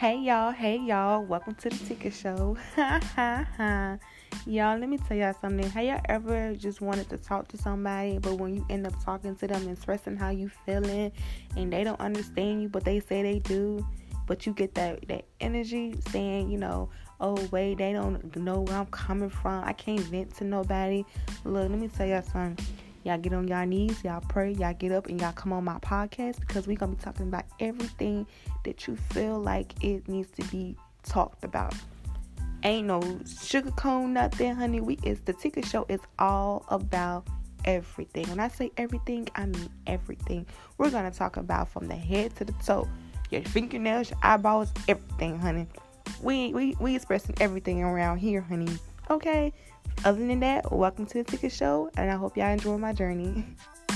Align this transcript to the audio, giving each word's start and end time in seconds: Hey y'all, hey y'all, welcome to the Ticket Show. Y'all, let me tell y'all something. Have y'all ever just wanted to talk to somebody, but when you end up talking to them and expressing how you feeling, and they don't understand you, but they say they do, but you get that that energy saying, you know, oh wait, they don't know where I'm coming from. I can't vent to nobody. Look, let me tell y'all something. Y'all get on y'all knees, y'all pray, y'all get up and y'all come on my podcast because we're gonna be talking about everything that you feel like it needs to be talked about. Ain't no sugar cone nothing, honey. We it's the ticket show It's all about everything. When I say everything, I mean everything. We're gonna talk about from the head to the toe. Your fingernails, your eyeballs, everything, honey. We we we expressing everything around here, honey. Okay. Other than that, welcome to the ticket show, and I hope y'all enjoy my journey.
Hey 0.00 0.16
y'all, 0.16 0.50
hey 0.50 0.78
y'all, 0.78 1.22
welcome 1.22 1.54
to 1.56 1.68
the 1.68 1.76
Ticket 1.76 2.14
Show. 2.14 2.56
Y'all, 4.46 4.78
let 4.78 4.88
me 4.88 4.96
tell 4.96 5.14
y'all 5.14 5.34
something. 5.38 5.68
Have 5.68 5.84
y'all 5.84 6.00
ever 6.06 6.54
just 6.54 6.80
wanted 6.80 7.10
to 7.10 7.18
talk 7.18 7.48
to 7.48 7.58
somebody, 7.58 8.18
but 8.18 8.38
when 8.38 8.54
you 8.54 8.64
end 8.70 8.86
up 8.86 8.94
talking 9.04 9.36
to 9.36 9.46
them 9.46 9.60
and 9.60 9.72
expressing 9.72 10.16
how 10.16 10.30
you 10.30 10.50
feeling, 10.64 11.12
and 11.54 11.70
they 11.70 11.84
don't 11.84 12.00
understand 12.00 12.62
you, 12.62 12.70
but 12.70 12.82
they 12.82 12.98
say 13.00 13.22
they 13.22 13.40
do, 13.40 13.86
but 14.26 14.46
you 14.46 14.54
get 14.54 14.74
that 14.76 15.06
that 15.08 15.26
energy 15.38 15.94
saying, 16.08 16.50
you 16.50 16.56
know, 16.56 16.88
oh 17.20 17.36
wait, 17.50 17.76
they 17.76 17.92
don't 17.92 18.34
know 18.36 18.62
where 18.62 18.78
I'm 18.78 18.86
coming 18.86 19.28
from. 19.28 19.62
I 19.64 19.74
can't 19.74 20.00
vent 20.00 20.34
to 20.36 20.44
nobody. 20.44 21.04
Look, 21.44 21.68
let 21.68 21.78
me 21.78 21.88
tell 21.88 22.06
y'all 22.06 22.22
something. 22.22 22.64
Y'all 23.02 23.16
get 23.18 23.32
on 23.32 23.48
y'all 23.48 23.64
knees, 23.64 24.04
y'all 24.04 24.22
pray, 24.28 24.52
y'all 24.52 24.74
get 24.74 24.92
up 24.92 25.06
and 25.06 25.18
y'all 25.20 25.32
come 25.32 25.52
on 25.54 25.64
my 25.64 25.78
podcast 25.78 26.38
because 26.40 26.66
we're 26.66 26.76
gonna 26.76 26.92
be 26.92 27.02
talking 27.02 27.28
about 27.28 27.44
everything 27.58 28.26
that 28.64 28.86
you 28.86 28.96
feel 28.96 29.38
like 29.38 29.72
it 29.82 30.06
needs 30.06 30.30
to 30.32 30.44
be 30.50 30.76
talked 31.02 31.42
about. 31.42 31.74
Ain't 32.62 32.88
no 32.88 33.00
sugar 33.42 33.70
cone 33.70 34.12
nothing, 34.12 34.54
honey. 34.54 34.82
We 34.82 34.98
it's 35.02 35.22
the 35.22 35.32
ticket 35.32 35.64
show 35.64 35.86
It's 35.88 36.04
all 36.18 36.66
about 36.68 37.26
everything. 37.64 38.28
When 38.28 38.38
I 38.38 38.48
say 38.48 38.70
everything, 38.76 39.28
I 39.34 39.46
mean 39.46 39.70
everything. 39.86 40.44
We're 40.76 40.90
gonna 40.90 41.10
talk 41.10 41.38
about 41.38 41.68
from 41.68 41.88
the 41.88 41.96
head 41.96 42.36
to 42.36 42.44
the 42.44 42.52
toe. 42.64 42.86
Your 43.30 43.42
fingernails, 43.42 44.10
your 44.10 44.18
eyeballs, 44.22 44.70
everything, 44.88 45.38
honey. 45.38 45.66
We 46.22 46.52
we 46.52 46.76
we 46.80 46.96
expressing 46.96 47.34
everything 47.40 47.82
around 47.82 48.18
here, 48.18 48.42
honey. 48.42 48.76
Okay. 49.10 49.52
Other 50.04 50.24
than 50.24 50.38
that, 50.40 50.70
welcome 50.70 51.04
to 51.06 51.14
the 51.14 51.24
ticket 51.24 51.50
show, 51.50 51.90
and 51.96 52.08
I 52.10 52.14
hope 52.14 52.36
y'all 52.36 52.52
enjoy 52.52 52.78
my 52.78 52.92
journey. 52.92 53.44